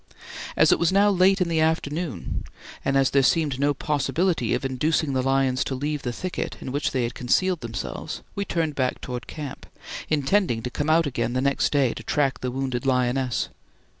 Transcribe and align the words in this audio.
As 0.57 0.71
it 0.71 0.79
was 0.79 0.91
now 0.91 1.11
late 1.11 1.41
in 1.41 1.47
the 1.47 1.59
afternoon, 1.59 2.43
and 2.83 2.97
as 2.97 3.11
there 3.11 3.21
seemed 3.21 3.59
no 3.59 3.71
possibility 3.75 4.55
of 4.55 4.65
inducing 4.65 5.13
the 5.13 5.21
lions 5.21 5.63
to 5.65 5.75
leave 5.75 6.01
the 6.01 6.11
thicket 6.11 6.57
in 6.59 6.71
which 6.71 6.89
they 6.89 7.03
had 7.03 7.13
concealed 7.13 7.61
themselves, 7.61 8.23
we 8.33 8.43
turned 8.43 8.73
back 8.73 8.99
towards 8.99 9.25
camp, 9.27 9.67
intending 10.09 10.63
to 10.63 10.71
come 10.71 10.89
out 10.89 11.05
again 11.05 11.33
the 11.33 11.39
next 11.41 11.71
day 11.71 11.93
to 11.93 12.01
track 12.01 12.39
the 12.39 12.49
wounded 12.49 12.83
lioness. 12.83 13.49